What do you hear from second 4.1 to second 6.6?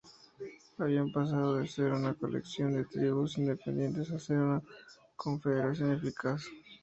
ser una confederación eficaz.